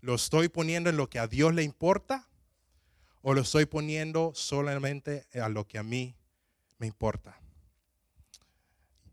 [0.02, 2.28] ¿Lo estoy poniendo en lo que a Dios le importa?
[3.22, 6.14] ¿O lo estoy poniendo solamente a lo que a mí
[6.76, 7.40] me importa?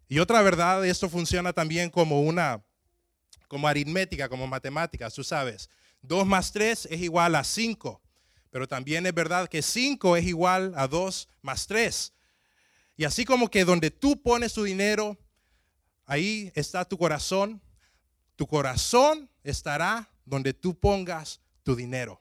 [0.10, 2.62] Y otra verdad, esto funciona también como una,
[3.48, 5.70] como aritmética, como matemáticas, tú sabes.
[6.02, 8.02] 2 más 3 es igual a 5.
[8.50, 12.12] Pero también es verdad que 5 es igual a 2 más 3.
[12.98, 15.18] Y así como que donde tú pones tu dinero,
[16.08, 17.62] ahí está tu corazón.
[18.36, 22.20] Tu corazón estará donde tú pongas tu dinero.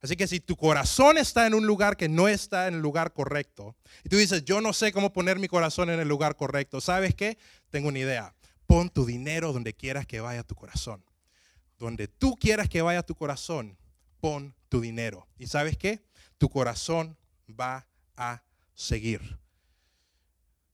[0.00, 3.12] Así que si tu corazón está en un lugar que no está en el lugar
[3.12, 6.80] correcto, y tú dices, yo no sé cómo poner mi corazón en el lugar correcto,
[6.80, 7.38] ¿sabes qué?
[7.70, 8.34] Tengo una idea.
[8.66, 11.04] Pon tu dinero donde quieras que vaya tu corazón.
[11.78, 13.76] Donde tú quieras que vaya tu corazón,
[14.20, 15.26] pon tu dinero.
[15.38, 16.02] ¿Y sabes qué?
[16.38, 17.16] Tu corazón
[17.48, 17.86] va
[18.16, 18.42] a
[18.74, 19.38] seguir.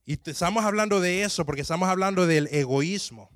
[0.04, 3.30] Y estamos hablando de eso porque estamos hablando del egoísmo.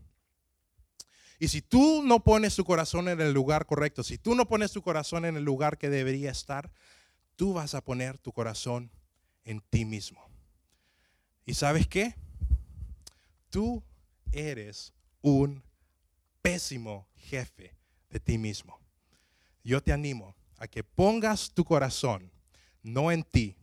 [1.38, 4.72] Y si tú no pones tu corazón en el lugar correcto, si tú no pones
[4.72, 6.72] tu corazón en el lugar que debería estar,
[7.36, 8.90] tú vas a poner tu corazón
[9.44, 10.26] en ti mismo.
[11.44, 12.14] ¿Y sabes qué?
[13.50, 13.82] Tú
[14.32, 15.62] eres un
[16.42, 17.76] pésimo jefe
[18.08, 18.80] de ti mismo.
[19.62, 22.32] Yo te animo a que pongas tu corazón
[22.82, 23.56] no en ti,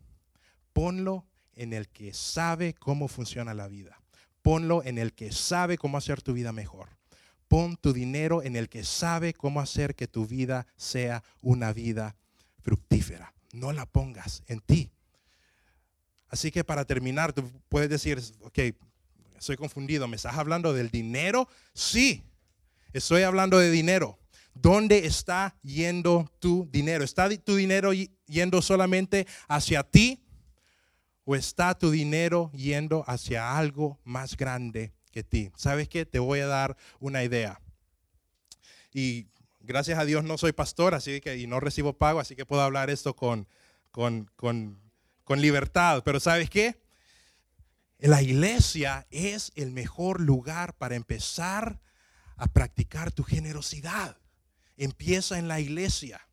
[0.74, 4.00] ponlo en el que sabe cómo funciona la vida.
[4.42, 6.89] Ponlo en el que sabe cómo hacer tu vida mejor.
[7.48, 12.16] Pon tu dinero en el que sabe cómo hacer que tu vida sea una vida
[12.62, 13.34] fructífera.
[13.52, 14.92] No la pongas en ti.
[16.30, 18.60] Así que para terminar, tú puedes decir, ok,
[19.38, 21.48] estoy confundido, ¿me estás hablando del dinero?
[21.74, 22.24] Sí,
[22.94, 24.20] Estoy hablando de dinero.
[24.54, 27.04] ¿Dónde está yendo tu dinero?
[27.04, 27.92] ¿Está tu dinero
[28.28, 30.23] yendo solamente hacia ti?
[31.26, 35.52] ¿O está tu dinero yendo hacia algo más grande que ti?
[35.56, 36.06] ¿Sabes qué?
[36.06, 37.62] Te voy a dar una idea.
[38.94, 39.28] Y
[39.62, 42.62] gracias a Dios no soy pastor, así que y no recibo pago, así que puedo
[42.62, 43.48] hablar esto con,
[43.92, 44.80] con, con,
[45.24, 46.04] con libertad.
[46.04, 46.82] Pero ¿sabes qué?
[48.00, 51.80] La iglesia es el mejor lugar para empezar
[52.36, 54.18] a practicar tu generosidad.
[54.76, 56.28] Empieza en la iglesia.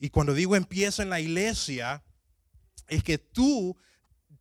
[0.00, 2.02] Y cuando digo empieza en la iglesia,
[2.92, 3.76] es que tú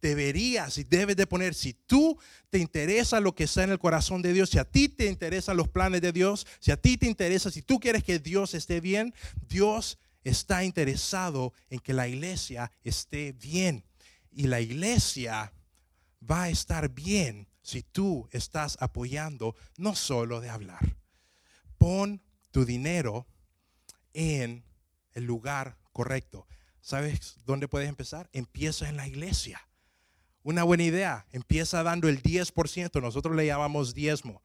[0.01, 2.17] deberías y debes de poner, si tú
[2.49, 5.55] te interesa lo que está en el corazón de Dios, si a ti te interesan
[5.55, 8.81] los planes de Dios, si a ti te interesa, si tú quieres que Dios esté
[8.81, 9.13] bien,
[9.47, 13.85] Dios está interesado en que la iglesia esté bien.
[14.31, 15.53] Y la iglesia
[16.29, 20.97] va a estar bien si tú estás apoyando no solo de hablar.
[21.77, 23.27] Pon tu dinero
[24.13, 24.63] en
[25.13, 26.47] el lugar correcto.
[26.81, 28.29] ¿Sabes dónde puedes empezar?
[28.33, 29.61] Empieza en la iglesia.
[30.43, 34.41] Una buena idea, empieza dando el 10%, nosotros le llamamos diezmo.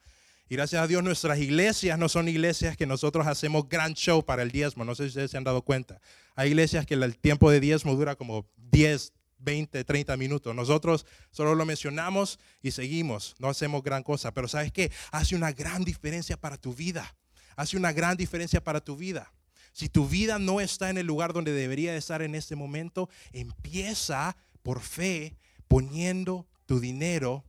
[0.49, 4.43] Y gracias a Dios nuestras iglesias no son iglesias que nosotros hacemos gran show para
[4.43, 6.01] el diezmo, no sé si ustedes se han dado cuenta.
[6.35, 10.55] Hay iglesias que el tiempo de diezmo dura como 10, 20, 30 minutos.
[10.55, 14.93] Nosotros solo lo mencionamos y seguimos, no hacemos gran cosa, pero ¿sabes qué?
[15.11, 17.17] Hace una gran diferencia para tu vida.
[17.57, 19.33] Hace una gran diferencia para tu vida.
[19.77, 24.35] Si tu vida no está en el lugar donde debería estar en este momento, empieza
[24.63, 25.37] por fe
[25.69, 27.45] poniendo tu dinero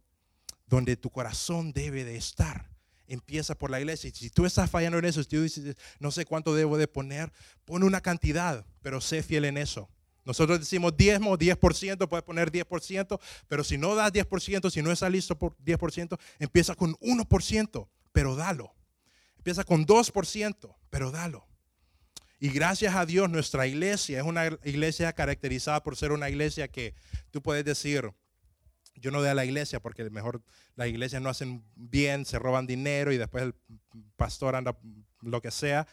[0.66, 2.70] donde tu corazón debe de estar.
[3.08, 4.12] Empieza por la iglesia.
[4.13, 7.32] Si tú estás fallando en eso, si tú dices, no sé cuánto debo de poner,
[7.63, 9.90] pon una cantidad, pero sé fiel en eso.
[10.26, 15.10] Nosotros decimos diezmo, 10%, puedes poner 10%, pero si no das 10%, si no estás
[15.10, 18.76] listo por 10%, empieza con 1%, pero dalo.
[19.38, 21.47] Empieza con 2%, pero dalo.
[22.39, 26.93] Y gracias a Dios nuestra iglesia es una iglesia caracterizada por ser una iglesia que
[27.32, 28.12] tú puedes decir,
[28.95, 30.43] yo no doy a la iglesia porque mejor
[30.76, 33.56] las iglesias no hacen bien, se roban dinero y después el
[34.15, 34.78] pastor anda
[35.21, 35.88] lo que sea.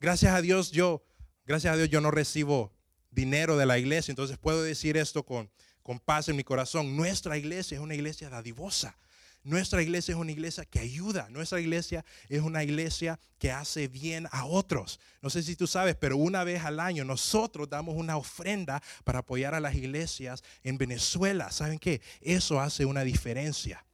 [0.00, 1.04] Gracias a Dios yo,
[1.46, 2.72] gracias a Dios yo no recibo
[3.10, 4.10] dinero de la iglesia.
[4.10, 5.48] Entonces puedo decir esto con,
[5.82, 6.96] con paz en mi corazón.
[6.96, 8.96] Nuestra iglesia es una iglesia dadivosa.
[9.44, 11.28] Nuestra iglesia es una iglesia que ayuda.
[11.28, 14.98] Nuestra iglesia es una iglesia que hace bien a otros.
[15.20, 19.18] No sé si tú sabes, pero una vez al año nosotros damos una ofrenda para
[19.18, 21.52] apoyar a las iglesias en Venezuela.
[21.52, 22.00] ¿Saben qué?
[22.22, 23.84] Eso hace una diferencia.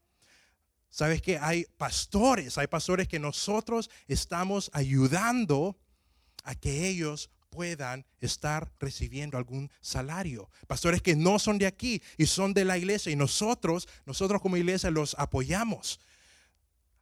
[0.88, 1.38] ¿Sabes qué?
[1.38, 5.76] Hay pastores, hay pastores que nosotros estamos ayudando
[6.44, 10.48] a que ellos puedan estar recibiendo algún salario.
[10.66, 14.56] Pastores que no son de aquí y son de la iglesia y nosotros, nosotros como
[14.56, 16.00] iglesia los apoyamos.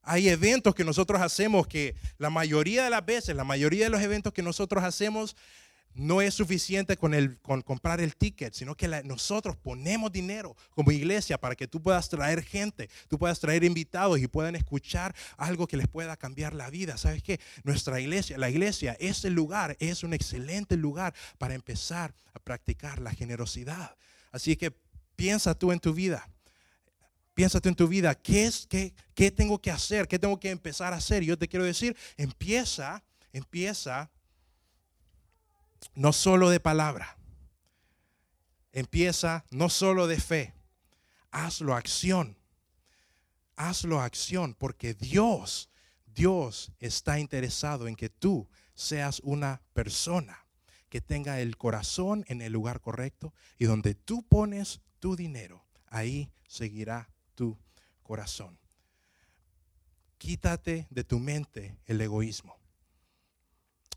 [0.03, 4.01] Hay eventos que nosotros hacemos que la mayoría de las veces, la mayoría de los
[4.01, 5.37] eventos que nosotros hacemos
[5.95, 10.93] no es suficiente con, el, con comprar el ticket, sino que nosotros ponemos dinero como
[10.93, 15.67] iglesia para que tú puedas traer gente, tú puedas traer invitados y puedan escuchar algo
[15.67, 16.97] que les pueda cambiar la vida.
[16.97, 17.41] ¿Sabes qué?
[17.65, 23.13] Nuestra iglesia, la iglesia, ese lugar es un excelente lugar para empezar a practicar la
[23.13, 23.97] generosidad.
[24.31, 24.73] Así que
[25.17, 26.29] piensa tú en tu vida.
[27.35, 30.09] Piensa tú en tu vida, ¿qué, es, qué, ¿qué tengo que hacer?
[30.09, 31.23] ¿Qué tengo que empezar a hacer?
[31.23, 34.11] Yo te quiero decir, empieza, empieza
[35.95, 37.17] no solo de palabra.
[38.73, 40.55] Empieza no solo de fe,
[41.31, 42.37] hazlo acción.
[43.57, 45.69] Hazlo acción porque Dios,
[46.07, 50.45] Dios está interesado en que tú seas una persona
[50.89, 56.31] que tenga el corazón en el lugar correcto y donde tú pones tu dinero, ahí
[56.47, 57.59] seguirá tu
[58.03, 58.59] corazón.
[60.19, 62.57] Quítate de tu mente el egoísmo.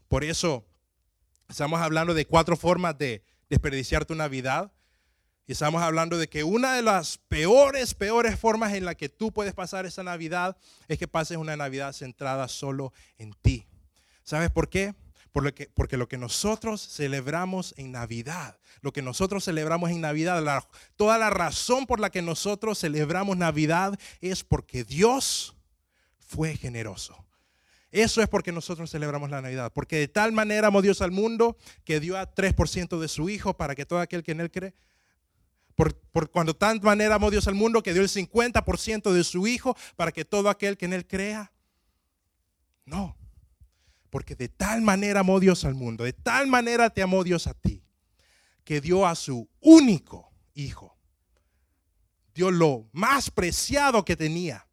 [0.07, 0.65] Por eso
[1.51, 4.71] Estamos hablando de cuatro formas de desperdiciar tu Navidad.
[5.45, 9.33] Y estamos hablando de que una de las peores, peores formas en la que tú
[9.33, 10.55] puedes pasar esa Navidad
[10.87, 13.67] es que pases una Navidad centrada solo en ti.
[14.23, 14.95] ¿Sabes por qué?
[15.33, 20.63] Porque, porque lo que nosotros celebramos en Navidad, lo que nosotros celebramos en Navidad,
[20.95, 25.53] toda la razón por la que nosotros celebramos Navidad es porque Dios
[26.17, 27.25] fue generoso.
[27.91, 29.71] Eso es porque nosotros celebramos la Navidad.
[29.73, 33.55] Porque de tal manera amó Dios al mundo que dio a 3% de su Hijo
[33.55, 34.73] para que todo aquel que en Él cree.
[35.75, 39.75] Por, cuando tal manera amó Dios al mundo que dio el 50% de su Hijo
[39.95, 41.51] para que todo aquel que en Él crea.
[42.85, 43.17] No.
[44.09, 47.53] Porque de tal manera amó Dios al mundo, de tal manera te amó Dios a
[47.53, 47.83] ti,
[48.63, 50.97] que dio a su único Hijo.
[52.33, 54.67] Dio lo más preciado que tenía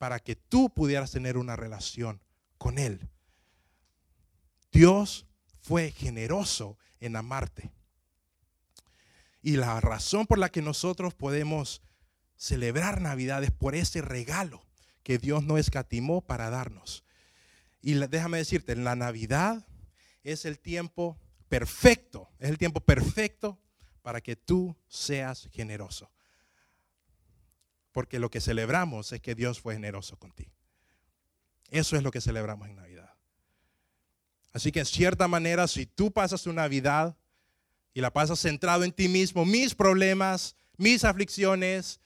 [0.00, 2.22] para que tú pudieras tener una relación
[2.56, 3.06] con Él.
[4.72, 5.26] Dios
[5.60, 7.70] fue generoso en amarte.
[9.42, 11.82] Y la razón por la que nosotros podemos
[12.34, 14.64] celebrar Navidad es por ese regalo
[15.02, 17.04] que Dios no escatimó para darnos.
[17.82, 19.66] Y déjame decirte, la Navidad
[20.24, 23.60] es el tiempo perfecto, es el tiempo perfecto
[24.00, 26.10] para que tú seas generoso.
[27.92, 30.52] Porque lo que celebramos es que Dios fue generoso contigo.
[31.70, 33.14] Eso es lo que celebramos en Navidad.
[34.52, 37.16] Así que en cierta manera, si tú pasas tu Navidad
[37.94, 42.00] y la pasas centrado en ti mismo, mis problemas, mis aflicciones,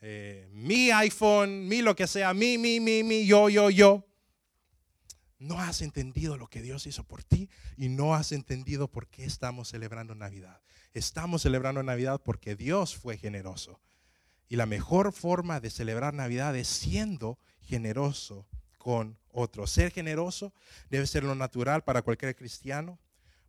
[0.00, 4.06] eh, mi iPhone, mi lo que sea, mi, mi, mi, mi, yo, yo, yo,
[5.38, 9.24] no has entendido lo que Dios hizo por ti y no has entendido por qué
[9.24, 10.60] estamos celebrando Navidad.
[10.92, 13.80] Estamos celebrando Navidad porque Dios fue generoso.
[14.50, 19.70] Y la mejor forma de celebrar Navidad es siendo generoso con otros.
[19.70, 20.52] Ser generoso
[20.90, 22.98] debe ser lo natural para cualquier cristiano,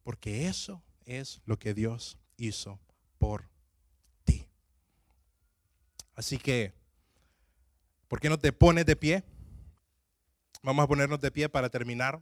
[0.04, 2.80] porque eso es lo que Dios hizo
[3.18, 3.50] por
[4.26, 4.46] ti.
[6.14, 6.72] Así que,
[8.08, 9.24] ¿por qué no te pones de pie?
[10.62, 12.22] Vamos a ponernos de pie para terminar.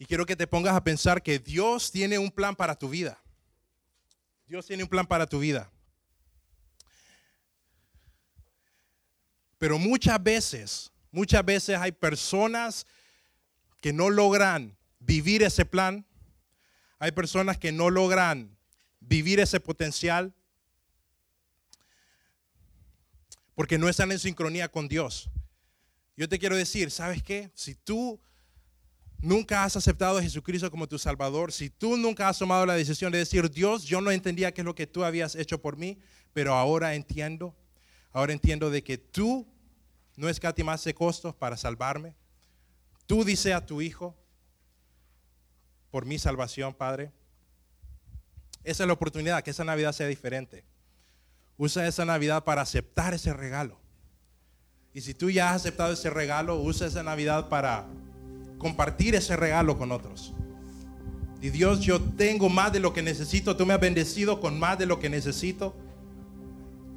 [0.00, 3.22] Y quiero que te pongas a pensar que Dios tiene un plan para tu vida.
[4.48, 5.70] Dios tiene un plan para tu vida.
[9.60, 12.86] Pero muchas veces, muchas veces hay personas
[13.82, 16.06] que no logran vivir ese plan.
[16.98, 18.56] Hay personas que no logran
[19.00, 20.32] vivir ese potencial
[23.54, 25.28] porque no están en sincronía con Dios.
[26.16, 27.50] Yo te quiero decir, ¿sabes qué?
[27.52, 28.18] Si tú
[29.18, 33.12] nunca has aceptado a Jesucristo como tu Salvador, si tú nunca has tomado la decisión
[33.12, 35.98] de decir, Dios, yo no entendía qué es lo que tú habías hecho por mí,
[36.32, 37.54] pero ahora entiendo,
[38.12, 39.46] Ahora entiendo de que tú
[40.16, 42.14] no escatimaste costos para salvarme.
[43.06, 44.16] Tú dice a tu Hijo,
[45.90, 47.10] por mi salvación, Padre.
[48.62, 50.64] Esa es la oportunidad, que esa Navidad sea diferente.
[51.56, 53.78] Usa esa Navidad para aceptar ese regalo.
[54.92, 57.86] Y si tú ya has aceptado ese regalo, usa esa Navidad para
[58.58, 60.32] compartir ese regalo con otros.
[61.40, 63.56] Y Dios, yo tengo más de lo que necesito.
[63.56, 65.74] Tú me has bendecido con más de lo que necesito.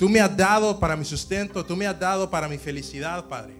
[0.03, 3.53] Tú me has dado para mi sustento, tú me has dado para mi felicidad, Padre.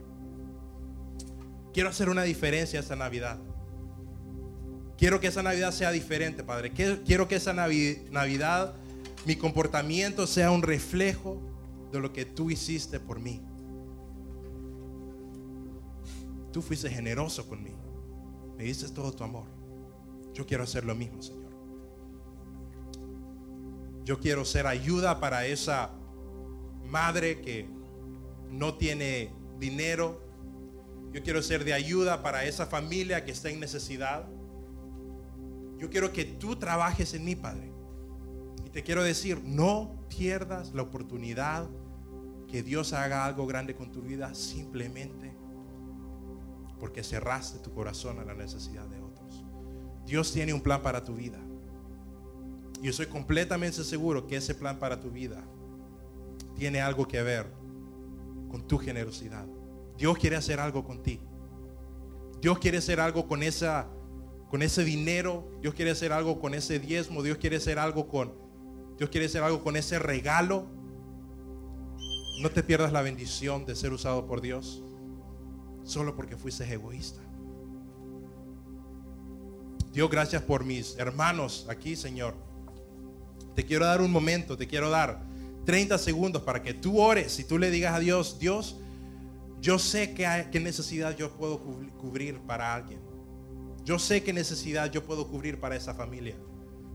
[1.71, 3.39] Quiero hacer una diferencia esta Navidad.
[4.97, 6.73] Quiero que esa Navidad sea diferente, Padre.
[6.73, 8.73] Quiero que esa Navidad,
[9.25, 11.39] mi comportamiento sea un reflejo
[11.93, 13.41] de lo que tú hiciste por mí.
[16.51, 17.77] Tú fuiste generoso conmigo.
[18.57, 19.45] Me diste todo tu amor.
[20.33, 21.53] Yo quiero hacer lo mismo, Señor.
[24.03, 25.91] Yo quiero ser ayuda para esa
[26.93, 27.67] madre que
[28.51, 30.21] no tiene dinero.
[31.11, 34.29] Yo quiero ser de ayuda para esa familia que está en necesidad.
[35.79, 37.71] Yo quiero que tú trabajes en mí, Padre.
[38.63, 41.67] Y te quiero decir, no pierdas la oportunidad
[42.47, 45.35] que Dios haga algo grande con tu vida simplemente
[46.79, 49.43] porque cerraste tu corazón a la necesidad de otros.
[50.05, 51.39] Dios tiene un plan para tu vida.
[52.81, 55.43] Yo soy completamente seguro que ese plan para tu vida
[56.55, 57.51] tiene algo que ver
[58.49, 59.45] con tu generosidad.
[59.97, 61.19] Dios quiere hacer algo con ti.
[62.41, 63.89] Dios quiere hacer algo con esa
[64.49, 68.43] con ese dinero, Dios quiere hacer algo con ese diezmo, Dios quiere hacer algo con
[68.97, 70.67] Dios quiere hacer algo con ese regalo.
[72.41, 74.83] No te pierdas la bendición de ser usado por Dios
[75.83, 77.21] solo porque fuiste egoísta.
[79.91, 82.35] Dios, gracias por mis hermanos aquí, Señor.
[83.55, 85.23] Te quiero dar un momento, te quiero dar
[85.65, 88.77] 30 segundos para que tú ores y tú le digas a Dios, Dios,
[89.61, 92.99] yo sé que qué necesidad yo puedo cubrir para alguien.
[93.85, 96.35] Yo sé qué necesidad yo puedo cubrir para esa familia.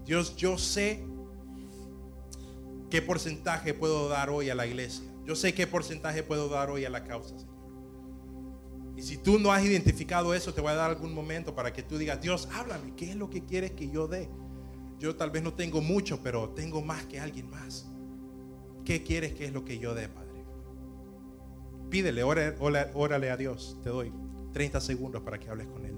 [0.04, 1.04] Dios, yo sé
[2.90, 5.04] qué porcentaje puedo dar hoy a la iglesia.
[5.24, 7.58] Yo sé qué porcentaje puedo dar hoy a la causa, Señor.
[8.96, 11.82] Y si tú no has identificado eso, te voy a dar algún momento para que
[11.82, 14.28] tú digas, Dios, háblame, ¿qué es lo que quieres que yo dé?
[14.98, 17.86] Yo tal vez no tengo mucho, pero tengo más que alguien más.
[18.88, 20.42] ¿Qué quieres que es lo que yo dé, Padre?
[21.90, 22.56] Pídele, órale,
[22.94, 23.78] órale a Dios.
[23.82, 24.10] Te doy
[24.54, 25.97] 30 segundos para que hables con Él.